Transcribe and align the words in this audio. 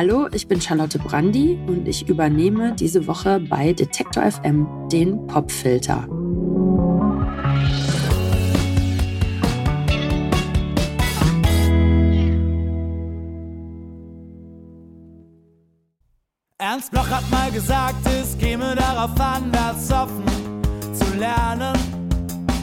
Hallo, 0.00 0.28
ich 0.32 0.46
bin 0.46 0.60
Charlotte 0.60 0.96
Brandi 1.00 1.58
und 1.66 1.88
ich 1.88 2.08
übernehme 2.08 2.72
diese 2.72 3.08
Woche 3.08 3.40
bei 3.40 3.72
Detektor 3.72 4.30
FM 4.30 4.64
den 4.92 5.26
Popfilter. 5.26 6.06
Ernst 16.58 16.92
Bloch 16.92 17.10
hat 17.10 17.28
mal 17.32 17.50
gesagt, 17.50 18.06
es 18.06 18.38
käme 18.38 18.76
darauf 18.76 19.18
an, 19.18 19.50
das 19.50 19.90
offen 19.90 20.22
zu 20.92 21.12
lernen. 21.18 21.76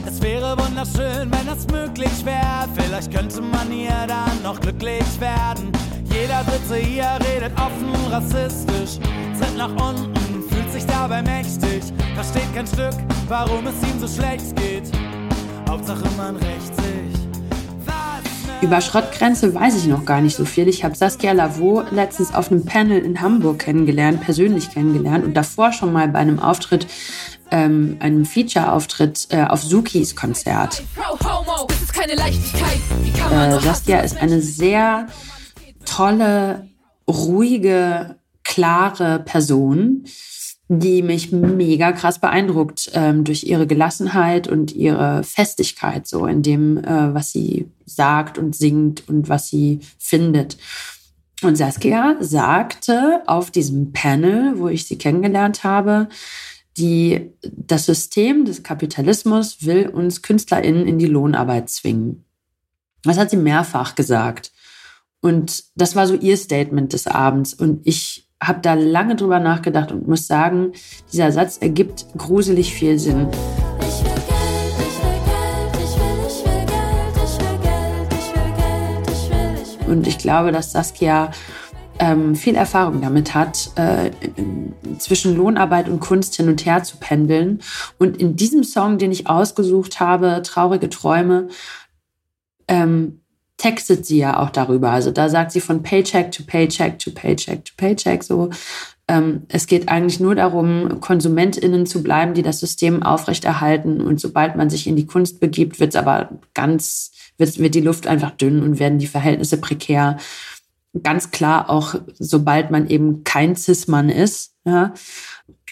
Es 0.07 0.21
wäre 0.21 0.57
wunderschön, 0.57 1.29
wenn 1.29 1.45
das 1.45 1.67
möglich 1.67 2.23
wäre. 2.23 2.69
Vielleicht 2.75 3.13
könnte 3.13 3.41
man 3.41 3.69
hier 3.69 4.07
dann 4.07 4.41
noch 4.41 4.61
glücklich 4.61 5.19
werden. 5.19 5.74
Jeder 6.35 6.51
Dritte 6.51 6.75
hier 6.75 7.17
redet 7.31 7.53
offen 7.57 7.95
rassistisch, 8.11 8.99
tritt 9.39 9.57
nach 9.57 9.69
unten, 9.69 10.43
fühlt 10.49 10.69
sich 10.69 10.85
dabei 10.85 11.21
mächtig, 11.21 11.81
versteht 12.13 12.53
kein 12.53 12.67
Stück, 12.67 12.93
warum 13.29 13.65
es 13.67 13.75
ihm 13.89 13.97
so 14.01 14.07
schlecht 14.07 14.53
geht. 14.57 14.83
Hauptsache 15.69 16.03
man 16.17 16.35
rächt 16.35 16.75
sich. 16.75 16.83
Über 18.61 18.81
Schrottgrenze 18.81 19.53
weiß 19.55 19.77
ich 19.77 19.87
noch 19.87 20.03
gar 20.03 20.19
nicht 20.19 20.35
so 20.35 20.43
viel. 20.43 20.67
Ich 20.67 20.83
habe 20.83 20.93
Saskia 20.93 21.31
Lavaux 21.31 21.89
letztens 21.91 22.33
auf 22.33 22.51
einem 22.51 22.65
Panel 22.65 22.99
in 22.99 23.21
Hamburg 23.21 23.59
kennengelernt, 23.59 24.19
persönlich 24.19 24.71
kennengelernt 24.71 25.23
und 25.23 25.35
davor 25.35 25.71
schon 25.71 25.93
mal 25.93 26.09
bei 26.09 26.19
einem 26.19 26.39
Auftritt, 26.39 26.87
ähm, 27.51 27.95
einem 28.01 28.25
Feature-Auftritt 28.25 29.27
äh, 29.29 29.45
auf 29.45 29.63
Sukis 29.63 30.17
Konzert. 30.17 30.83
Äh, 33.31 33.59
Saskia 33.61 33.99
ist 33.99 34.17
eine 34.21 34.41
sehr 34.41 35.07
tolle, 35.95 36.67
ruhige, 37.07 38.15
klare 38.43 39.19
Person 39.19 40.05
die 40.67 41.03
mich 41.03 41.31
mega 41.31 41.91
krass 41.91 42.19
beeindruckt 42.19 42.89
ähm, 42.93 43.23
durch 43.23 43.43
ihre 43.43 43.67
Gelassenheit 43.67 44.47
und 44.47 44.73
ihre 44.73 45.23
Festigkeit 45.23 46.07
so 46.07 46.25
in 46.25 46.41
dem, 46.41 46.77
äh, 46.77 47.13
was 47.13 47.31
sie 47.31 47.69
sagt 47.85 48.39
und 48.39 48.55
singt 48.55 49.07
und 49.07 49.29
was 49.29 49.47
sie 49.47 49.81
findet. 49.99 50.57
Und 51.43 51.55
Saskia 51.55 52.15
sagte 52.19 53.21
auf 53.27 53.51
diesem 53.51 53.91
Panel, 53.91 54.57
wo 54.57 54.67
ich 54.67 54.87
sie 54.87 54.97
kennengelernt 54.97 55.63
habe, 55.63 56.07
die, 56.77 57.31
das 57.43 57.85
System 57.85 58.45
des 58.45 58.63
Kapitalismus 58.63 59.63
will 59.65 59.87
uns 59.87 60.23
KünstlerInnen 60.23 60.87
in 60.87 60.97
die 60.97 61.05
Lohnarbeit 61.05 61.69
zwingen. 61.69 62.25
Das 63.03 63.17
hat 63.17 63.29
sie 63.29 63.37
mehrfach 63.37 63.93
gesagt. 63.93 64.51
Und 65.21 65.63
das 65.75 65.95
war 65.95 66.07
so 66.07 66.15
ihr 66.15 66.37
Statement 66.37 66.93
des 66.93 67.07
Abends. 67.07 67.53
Und 67.53 67.81
ich 67.85 68.29
habe 68.41 68.59
da 68.61 68.73
lange 68.73 69.15
drüber 69.15 69.39
nachgedacht 69.39 69.91
und 69.91 70.07
muss 70.07 70.27
sagen, 70.27 70.73
dieser 71.11 71.31
Satz 71.31 71.57
ergibt 71.57 72.05
gruselig 72.17 72.73
viel 72.73 72.99
Sinn. 72.99 73.27
Und 79.87 80.07
ich 80.07 80.17
glaube, 80.17 80.51
dass 80.51 80.71
Saskia 80.71 81.31
ähm, 81.99 82.35
viel 82.35 82.55
Erfahrung 82.55 83.01
damit 83.01 83.33
hat, 83.33 83.71
äh, 83.75 84.11
zwischen 84.97 85.35
Lohnarbeit 85.35 85.87
und 85.87 85.99
Kunst 85.99 86.35
hin 86.35 86.49
und 86.49 86.65
her 86.65 86.83
zu 86.83 86.97
pendeln. 86.97 87.61
Und 87.97 88.17
in 88.17 88.35
diesem 88.35 88.63
Song, 88.63 88.97
den 88.97 89.11
ich 89.11 89.27
ausgesucht 89.27 89.99
habe, 89.99 90.41
Traurige 90.43 90.89
Träume, 90.89 91.47
ähm, 92.67 93.21
textet 93.57 94.05
sie 94.05 94.17
ja 94.17 94.39
auch 94.39 94.49
darüber. 94.49 94.91
Also 94.91 95.11
da 95.11 95.29
sagt 95.29 95.51
sie 95.51 95.61
von 95.61 95.81
Paycheck 95.81 96.31
to 96.31 96.43
Paycheck 96.43 96.99
to 96.99 97.11
Paycheck 97.11 97.65
to 97.65 97.73
Paycheck 97.77 98.23
so. 98.23 98.49
Ähm, 99.07 99.43
es 99.49 99.67
geht 99.67 99.87
eigentlich 99.87 100.19
nur 100.19 100.35
darum, 100.35 100.99
KonsumentInnen 100.99 101.85
zu 101.85 102.01
bleiben, 102.01 102.33
die 102.33 102.41
das 102.41 102.59
System 102.59 103.03
aufrechterhalten. 103.03 104.01
Und 104.01 104.19
sobald 104.19 104.55
man 104.55 104.69
sich 104.69 104.87
in 104.87 104.95
die 104.95 105.05
Kunst 105.05 105.39
begibt, 105.39 105.79
wird 105.79 105.91
es 105.91 105.95
aber 105.95 106.29
ganz, 106.53 107.11
wird, 107.37 107.59
wird 107.59 107.75
die 107.75 107.81
Luft 107.81 108.07
einfach 108.07 108.31
dünn 108.31 108.63
und 108.63 108.79
werden 108.79 108.97
die 108.99 109.07
Verhältnisse 109.07 109.57
prekär. 109.57 110.17
Ganz 111.03 111.31
klar 111.31 111.69
auch, 111.69 111.95
sobald 112.17 112.71
man 112.71 112.87
eben 112.87 113.23
kein 113.23 113.55
Cis-Mann 113.55 114.09
ist. 114.09 114.53
Ja. 114.65 114.93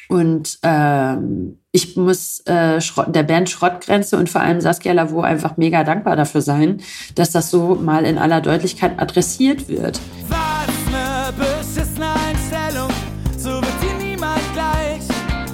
Und 0.09 0.59
ähm, 0.63 1.59
ich 1.71 1.95
muss 1.95 2.41
äh, 2.41 2.79
der 3.07 3.23
Band 3.23 3.49
Schrottgrenze 3.49 4.17
und 4.17 4.29
vor 4.29 4.41
allem 4.41 4.61
Saskia 4.61 4.93
Lavaux 4.93 5.23
einfach 5.23 5.57
mega 5.57 5.83
dankbar 5.83 6.15
dafür 6.15 6.41
sein, 6.41 6.81
dass 7.15 7.31
das 7.31 7.49
so 7.49 7.75
mal 7.75 8.05
in 8.05 8.17
aller 8.17 8.41
Deutlichkeit 8.41 8.99
adressiert 8.99 9.67
wird. 9.67 9.99
Was 10.27 10.91
ne 10.91 11.33
beschissene 11.35 12.05
Einstellung, 12.05 12.89
so 13.37 13.49
wird 13.49 13.73
die 13.81 14.05
niemand 14.05 14.41
gleich. 14.53 15.01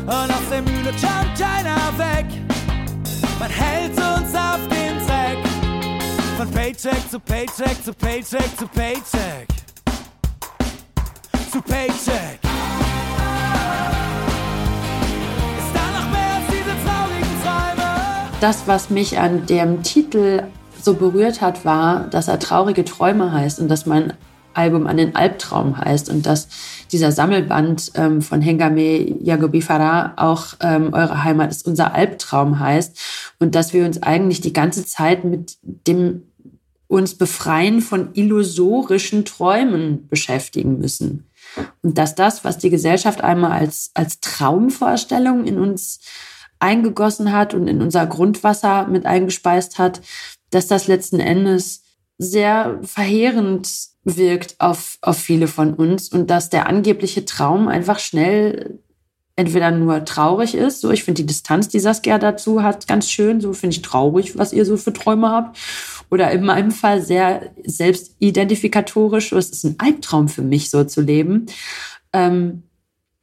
Und 0.01 0.29
aus 0.29 0.49
der 0.51 0.61
Mühle 0.61 0.89
jumpt 0.89 1.39
keiner 1.39 1.97
weg. 1.97 2.25
Man 3.39 3.49
hält 3.49 3.91
uns 3.91 4.35
auf 4.35 4.59
den 4.67 4.97
Dreck. 5.07 5.37
Von 6.37 6.51
Paycheck 6.51 7.09
zu 7.09 7.19
Paycheck 7.19 7.83
zu 7.85 7.93
Paycheck 7.93 8.57
zu 8.57 8.67
Paycheck. 8.67 9.47
Zu 11.51 11.61
Paycheck. 11.61 12.48
Das, 18.39 18.67
was 18.67 18.89
mich 18.89 19.19
an 19.19 19.45
dem 19.45 19.83
Titel 19.83 20.43
so 20.81 20.93
berührt 20.93 21.41
hat, 21.41 21.65
war, 21.65 22.07
dass 22.07 22.27
er 22.29 22.39
traurige 22.39 22.85
Träume 22.85 23.33
heißt 23.33 23.59
und 23.59 23.67
dass 23.67 23.85
mein 23.85 24.13
Album 24.53 24.87
an 24.87 24.97
den 24.97 25.15
Albtraum 25.15 25.77
heißt 25.77 26.09
und 26.09 26.25
dass 26.25 26.47
dieser 26.91 27.11
Sammelband 27.11 27.91
ähm, 27.95 28.21
von 28.21 28.41
Hengame 28.41 28.97
Yagobi 29.23 29.61
Farah 29.61 30.13
auch 30.15 30.55
ähm, 30.61 30.93
Eure 30.93 31.23
Heimat 31.23 31.51
ist 31.51 31.67
unser 31.67 31.93
Albtraum 31.93 32.59
heißt 32.59 32.97
und 33.39 33.55
dass 33.55 33.73
wir 33.73 33.85
uns 33.85 34.01
eigentlich 34.01 34.41
die 34.41 34.53
ganze 34.53 34.85
Zeit 34.85 35.23
mit 35.23 35.57
dem 35.63 36.23
uns 36.87 37.15
befreien 37.15 37.81
von 37.81 38.09
illusorischen 38.13 39.23
Träumen 39.23 40.07
beschäftigen 40.07 40.79
müssen. 40.79 41.29
Und 41.83 41.97
dass 41.99 42.15
das, 42.15 42.43
was 42.43 42.57
die 42.57 42.71
Gesellschaft 42.71 43.21
einmal 43.21 43.51
als, 43.51 43.91
als 43.93 44.19
Traumvorstellung 44.21 45.45
in 45.45 45.59
uns 45.59 45.99
eingegossen 46.59 47.31
hat 47.31 47.53
und 47.53 47.67
in 47.67 47.81
unser 47.81 48.05
Grundwasser 48.05 48.87
mit 48.87 49.05
eingespeist 49.05 49.79
hat, 49.79 50.01
dass 50.51 50.67
das 50.67 50.87
letzten 50.87 51.19
Endes 51.19 51.83
sehr 52.17 52.79
verheerend 52.83 53.69
wirkt 54.03 54.55
auf, 54.59 54.97
auf 55.01 55.17
viele 55.17 55.47
von 55.47 55.73
uns 55.73 56.09
und 56.09 56.29
dass 56.29 56.49
der 56.49 56.67
angebliche 56.67 57.25
Traum 57.25 57.67
einfach 57.67 57.99
schnell 57.99 58.79
entweder 59.39 59.71
nur 59.71 60.03
traurig 60.03 60.53
ist, 60.53 60.81
so 60.81 60.91
ich 60.91 61.05
finde 61.05 61.21
die 61.21 61.27
Distanz, 61.27 61.69
die 61.69 61.79
Saskia 61.79 62.17
dazu 62.17 62.61
hat, 62.61 62.87
ganz 62.87 63.09
schön, 63.09 63.39
so 63.39 63.53
finde 63.53 63.77
ich 63.77 63.81
traurig, 63.81 64.37
was 64.37 64.51
ihr 64.51 64.65
so 64.65 64.75
für 64.75 64.91
Träume 64.91 65.29
habt, 65.29 65.57
oder 66.11 66.29
in 66.31 66.43
meinem 66.43 66.71
Fall 66.71 67.01
sehr 67.01 67.53
selbstidentifikatorisch, 67.65 69.31
es 69.31 69.49
ist 69.49 69.63
ein 69.63 69.75
Albtraum 69.77 70.27
für 70.27 70.41
mich, 70.41 70.69
so 70.69 70.83
zu 70.83 70.99
leben. 70.99 71.45
Ähm, 72.11 72.63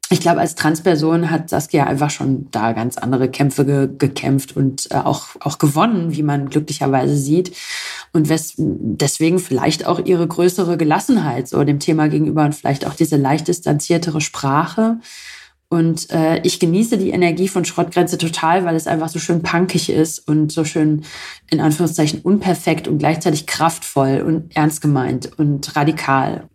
ich 0.08 0.20
glaube, 0.20 0.40
als 0.40 0.54
Transperson 0.54 1.30
hat 1.30 1.50
Saskia 1.50 1.84
einfach 1.84 2.10
schon 2.10 2.48
da 2.52 2.72
ganz 2.72 2.96
andere 2.96 3.28
Kämpfe 3.28 3.64
ge 3.64 3.88
gekämpft 3.98 4.56
und 4.56 4.88
äh, 4.92 4.98
auch, 4.98 5.28
auch 5.40 5.58
gewonnen, 5.58 6.14
wie 6.14 6.22
man 6.22 6.48
glücklicherweise 6.48 7.16
sieht. 7.16 7.56
Und 8.12 8.28
deswegen 8.56 9.38
vielleicht 9.40 9.86
auch 9.86 10.04
ihre 10.04 10.26
größere 10.26 10.76
Gelassenheit 10.76 11.48
so 11.48 11.64
dem 11.64 11.80
Thema 11.80 12.08
gegenüber 12.08 12.44
und 12.44 12.54
vielleicht 12.54 12.86
auch 12.86 12.94
diese 12.94 13.16
leicht 13.16 13.48
distanziertere 13.48 14.20
Sprache. 14.20 14.98
Und 15.68 16.10
äh, 16.10 16.40
ich 16.42 16.60
genieße 16.60 16.98
die 16.98 17.10
Energie 17.10 17.48
von 17.48 17.64
Schrottgrenze 17.64 18.16
total, 18.16 18.64
weil 18.64 18.76
es 18.76 18.86
einfach 18.86 19.08
so 19.08 19.18
schön 19.18 19.42
punkig 19.42 19.90
ist 19.90 20.28
und 20.28 20.52
so 20.52 20.64
schön 20.64 21.04
in 21.50 21.60
Anführungszeichen 21.60 22.20
unperfekt 22.20 22.86
und 22.86 22.98
gleichzeitig 22.98 23.46
kraftvoll 23.48 24.22
und 24.24 24.56
ernst 24.56 24.80
gemeint 24.80 25.36
und 25.36 25.74
radikal. 25.74 26.48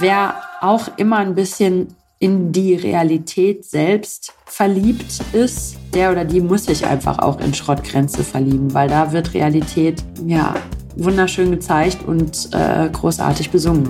Wer 0.00 0.42
auch 0.60 0.88
immer 0.98 1.18
ein 1.18 1.36
bisschen 1.36 1.94
in 2.18 2.52
die 2.52 2.74
Realität 2.74 3.64
selbst 3.64 4.32
verliebt 4.46 5.20
ist, 5.32 5.76
der 5.92 6.12
oder 6.12 6.24
die 6.24 6.40
muss 6.40 6.66
sich 6.66 6.86
einfach 6.86 7.18
auch 7.18 7.40
in 7.40 7.52
Schrottgrenze 7.54 8.24
verlieben, 8.24 8.72
weil 8.72 8.88
da 8.88 9.12
wird 9.12 9.34
Realität 9.34 10.02
ja 10.26 10.54
wunderschön 10.96 11.50
gezeigt 11.50 12.06
und 12.06 12.50
äh, 12.52 12.88
großartig 12.88 13.50
besungen. 13.50 13.88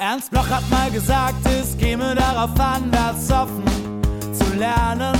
Ernst 0.00 0.30
Bloch 0.30 0.48
hat 0.48 0.68
mal 0.70 0.90
gesagt, 0.90 1.44
es 1.46 1.76
käme 1.76 2.14
darauf 2.14 2.58
an, 2.60 2.90
das 2.92 3.30
offen 3.32 3.64
zu 4.32 4.56
lernen. 4.56 5.16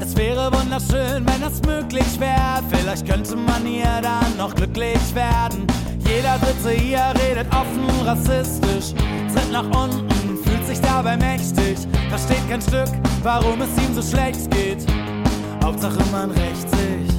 Es 0.00 0.16
wäre 0.16 0.52
wunderschön, 0.52 1.26
wenn 1.26 1.40
das 1.40 1.60
möglich 1.62 2.20
wäre. 2.20 2.62
Vielleicht 2.70 3.06
könnte 3.08 3.36
man 3.36 3.64
hier 3.64 4.00
dann 4.00 4.36
noch 4.38 4.54
glücklich 4.54 5.14
werden. 5.14 5.66
Jeder 6.14 6.38
Dritte 6.38 6.70
hier 6.70 7.14
redet 7.22 7.46
offen 7.54 7.88
rassistisch, 8.04 8.94
tritt 9.32 9.52
nach 9.52 9.64
unten, 9.66 10.36
fühlt 10.42 10.66
sich 10.66 10.80
dabei 10.80 11.16
mächtig, 11.16 11.78
versteht 12.08 12.48
kein 12.48 12.60
Stück, 12.60 12.88
warum 13.22 13.62
es 13.62 13.68
ihm 13.80 13.94
so 13.94 14.02
schlecht 14.02 14.50
geht. 14.50 14.84
Hauptsache 15.62 16.02
man 16.10 16.32
rächt 16.32 16.68
sich. 16.68 17.10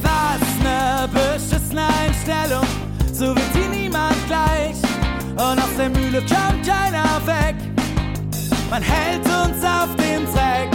Was 0.00 0.40
ne 0.62 1.08
beschissene 1.12 1.82
Einstellung, 2.00 2.66
so 3.12 3.36
wird 3.36 3.52
sie 3.52 3.78
niemand 3.78 4.16
gleich. 4.26 4.76
der 5.78 5.90
Mühle 5.90 6.20
kommt 6.20 6.66
keiner 6.66 7.20
weg. 7.26 7.56
Man 8.70 8.82
hält 8.82 9.26
uns 9.26 9.62
auf 9.62 9.94
dem 9.96 10.24
Dreck. 10.32 10.70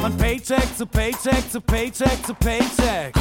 Von 0.00 0.16
Paycheck 0.16 0.76
zu 0.76 0.86
Paycheck 0.86 1.50
zu 1.50 1.60
Paycheck 1.60 2.24
zu 2.24 2.32
Paycheck. 2.34 3.12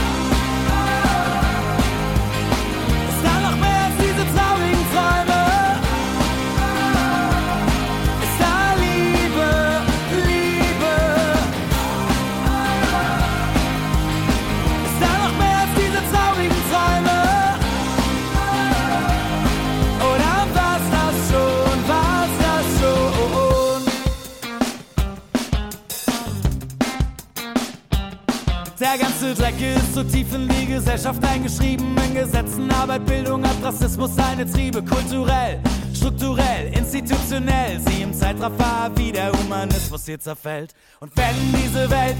Der 28.91 28.97
ganze 28.97 29.35
Dreck 29.35 29.53
ist 29.61 29.93
so 29.93 30.03
tief 30.03 30.33
in 30.33 30.47
die 30.47 30.65
Gesellschaft 30.65 31.23
eingeschrieben. 31.23 31.95
In 32.07 32.15
Gesetzen, 32.15 32.71
Arbeit, 32.71 33.05
Bildung 33.05 33.47
hat 33.47 33.63
Rassismus 33.63 34.15
seine 34.15 34.51
Triebe. 34.51 34.83
Kulturell, 34.83 35.59
strukturell, 35.93 36.73
institutionell. 36.75 37.79
Sie 37.85 38.01
im 38.01 38.11
Zeitraffer, 38.11 38.89
wie 38.95 39.11
der 39.11 39.31
Humanismus 39.31 40.05
hier 40.07 40.19
zerfällt. 40.19 40.73
Und 41.01 41.15
wenn 41.15 41.35
diese 41.53 41.87
Welt 41.87 42.17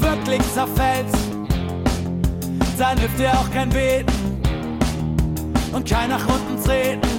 wirklich 0.00 0.40
zerfällt, 0.54 1.12
dann 2.78 2.96
hilft 2.96 3.18
dir 3.18 3.32
auch 3.34 3.50
kein 3.50 3.68
Beten 3.68 4.40
und 5.72 5.86
kein 5.86 6.08
nach 6.08 6.26
unten 6.26 6.64
treten. 6.64 7.09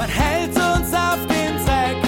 Man 0.00 0.08
hält 0.08 0.56
uns 0.56 0.94
auf 0.94 1.18
den 1.26 1.62
Dreck. 1.66 1.98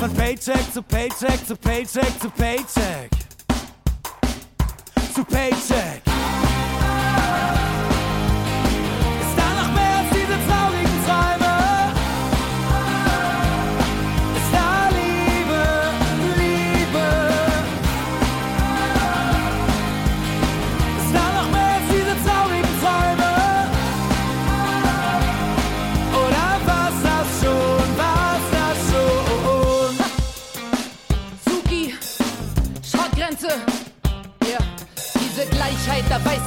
Von 0.00 0.10
Paycheck 0.14 0.72
zu 0.72 0.82
Paycheck 0.82 1.46
zu 1.46 1.54
Paycheck 1.54 2.18
zu 2.18 2.30
Paycheck. 2.30 3.10
Zu 5.14 5.22
Paycheck. 5.24 6.13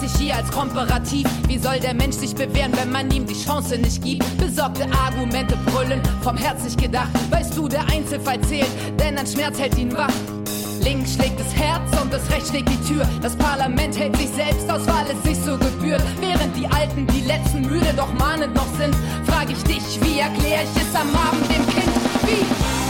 Ich 0.07 0.17
hier 0.17 0.35
als 0.35 0.49
Komparativ. 0.51 1.27
Wie 1.47 1.57
soll 1.57 1.79
der 1.79 1.93
Mensch 1.93 2.15
sich 2.15 2.33
bewähren, 2.33 2.71
wenn 2.75 2.91
man 2.91 3.11
ihm 3.11 3.25
die 3.25 3.35
Chance 3.35 3.77
nicht 3.77 4.01
gibt? 4.01 4.25
Besorgte 4.37 4.85
Argumente 4.91 5.55
brüllen, 5.65 6.01
vom 6.21 6.37
Herz 6.37 6.63
nicht 6.63 6.81
gedacht. 6.81 7.09
Weißt 7.29 7.55
du, 7.57 7.67
der 7.67 7.85
Einzelfall 7.89 8.39
zählt, 8.41 8.69
denn 8.99 9.17
ein 9.17 9.27
Schmerz 9.27 9.59
hält 9.59 9.77
ihn 9.77 9.95
wach. 9.95 10.13
Links 10.81 11.15
schlägt 11.15 11.39
das 11.39 11.53
Herz 11.53 12.01
und 12.01 12.13
das 12.13 12.29
Recht 12.31 12.47
schlägt 12.47 12.69
die 12.69 12.93
Tür. 12.93 13.07
Das 13.21 13.35
Parlament 13.35 13.97
hält 13.97 14.15
sich 14.17 14.29
selbst 14.29 14.69
aus, 14.71 14.87
weil 14.87 15.05
es 15.11 15.21
sich 15.23 15.43
so 15.43 15.57
gebührt. 15.57 16.01
Während 16.21 16.55
die 16.55 16.67
Alten, 16.67 17.05
die 17.07 17.21
letzten 17.21 17.61
müde, 17.61 17.93
doch 17.95 18.13
mahnend 18.13 18.55
noch 18.55 18.67
sind, 18.77 18.95
frag 19.25 19.49
ich 19.49 19.61
dich, 19.63 19.99
wie 20.01 20.19
erklär 20.19 20.63
ich 20.63 20.81
es 20.81 20.95
am 20.95 21.09
Abend 21.15 21.43
dem 21.49 21.67
Kind? 21.67 21.91
Wie? 22.23 22.86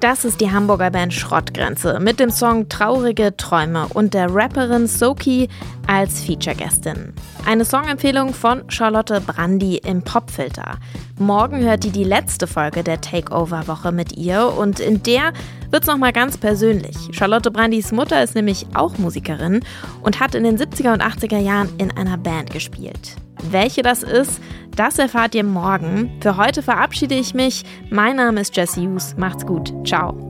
Das 0.00 0.26
ist 0.26 0.42
die 0.42 0.50
Hamburger 0.50 0.90
Band 0.90 1.14
Schrottgrenze 1.14 1.98
mit 2.00 2.20
dem 2.20 2.30
Song 2.30 2.68
Traurige 2.68 3.34
Träume 3.34 3.86
und 3.94 4.12
der 4.12 4.26
Rapperin 4.28 4.86
Soki 4.86 5.48
als 5.86 6.20
Feature-Gästin. 6.22 7.12
Eine 7.44 7.64
Songempfehlung 7.64 8.34
von 8.34 8.68
Charlotte 8.70 9.20
Brandy 9.20 9.76
im 9.78 10.02
Popfilter. 10.02 10.78
Morgen 11.18 11.62
hört 11.62 11.84
ihr 11.84 11.92
die 11.92 12.04
letzte 12.04 12.46
Folge 12.46 12.82
der 12.82 13.00
Takeover-Woche 13.00 13.92
mit 13.92 14.16
ihr 14.16 14.52
und 14.56 14.80
in 14.80 15.02
der 15.02 15.32
wird's 15.70 15.86
nochmal 15.86 16.12
ganz 16.12 16.36
persönlich. 16.36 16.96
Charlotte 17.12 17.50
Brandys 17.50 17.92
Mutter 17.92 18.22
ist 18.22 18.34
nämlich 18.34 18.66
auch 18.74 18.98
Musikerin 18.98 19.60
und 20.02 20.20
hat 20.20 20.34
in 20.34 20.44
den 20.44 20.58
70er 20.58 20.92
und 20.92 21.02
80er 21.02 21.38
Jahren 21.38 21.68
in 21.78 21.90
einer 21.96 22.18
Band 22.18 22.50
gespielt. 22.50 23.16
Welche 23.50 23.82
das 23.82 24.02
ist, 24.02 24.40
das 24.74 24.98
erfahrt 24.98 25.34
ihr 25.34 25.44
morgen. 25.44 26.10
Für 26.20 26.36
heute 26.36 26.62
verabschiede 26.62 27.14
ich 27.14 27.34
mich. 27.34 27.64
Mein 27.90 28.16
Name 28.16 28.40
ist 28.40 28.56
Jesse 28.56 28.80
Hughes. 28.80 29.14
Macht's 29.16 29.46
gut. 29.46 29.72
Ciao. 29.86 30.25